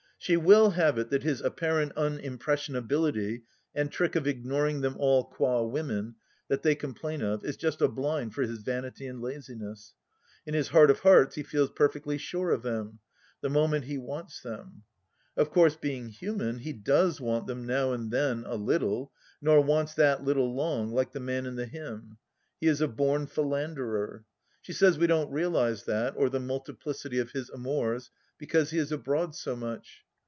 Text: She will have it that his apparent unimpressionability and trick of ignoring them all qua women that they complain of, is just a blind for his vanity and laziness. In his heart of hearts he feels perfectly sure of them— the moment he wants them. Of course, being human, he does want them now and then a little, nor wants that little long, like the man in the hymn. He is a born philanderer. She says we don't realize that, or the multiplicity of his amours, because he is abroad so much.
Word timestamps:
She 0.23 0.37
will 0.37 0.69
have 0.69 0.99
it 0.99 1.09
that 1.09 1.23
his 1.23 1.41
apparent 1.41 1.95
unimpressionability 1.95 3.41
and 3.73 3.91
trick 3.91 4.15
of 4.15 4.27
ignoring 4.27 4.81
them 4.81 4.95
all 4.99 5.23
qua 5.23 5.63
women 5.63 6.13
that 6.47 6.61
they 6.61 6.75
complain 6.75 7.23
of, 7.23 7.43
is 7.43 7.57
just 7.57 7.81
a 7.81 7.87
blind 7.87 8.35
for 8.35 8.43
his 8.43 8.59
vanity 8.59 9.07
and 9.07 9.19
laziness. 9.19 9.95
In 10.45 10.53
his 10.53 10.67
heart 10.67 10.91
of 10.91 10.99
hearts 10.99 11.33
he 11.33 11.41
feels 11.41 11.71
perfectly 11.71 12.19
sure 12.19 12.51
of 12.51 12.61
them— 12.61 12.99
the 13.41 13.49
moment 13.49 13.85
he 13.85 13.97
wants 13.97 14.41
them. 14.41 14.83
Of 15.35 15.49
course, 15.49 15.75
being 15.75 16.09
human, 16.09 16.59
he 16.59 16.71
does 16.73 17.19
want 17.19 17.47
them 17.47 17.65
now 17.65 17.91
and 17.91 18.11
then 18.11 18.43
a 18.45 18.57
little, 18.57 19.11
nor 19.41 19.59
wants 19.61 19.95
that 19.95 20.23
little 20.23 20.53
long, 20.55 20.91
like 20.91 21.13
the 21.13 21.19
man 21.19 21.47
in 21.47 21.55
the 21.55 21.65
hymn. 21.65 22.17
He 22.59 22.67
is 22.67 22.79
a 22.79 22.87
born 22.87 23.25
philanderer. 23.25 24.25
She 24.61 24.73
says 24.73 24.99
we 24.99 25.07
don't 25.07 25.31
realize 25.31 25.85
that, 25.85 26.13
or 26.15 26.29
the 26.29 26.39
multiplicity 26.39 27.17
of 27.17 27.31
his 27.31 27.49
amours, 27.49 28.11
because 28.37 28.69
he 28.69 28.77
is 28.77 28.91
abroad 28.91 29.33
so 29.33 29.55
much. 29.55 30.05